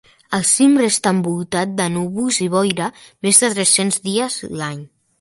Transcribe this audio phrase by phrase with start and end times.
[0.35, 2.91] El cim resta envoltat de núvols i boira
[3.27, 4.87] més de tres-cents dies l'any.